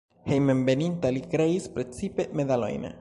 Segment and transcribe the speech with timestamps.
[0.29, 2.91] Hejmenveninta li kreis precipe medalojn.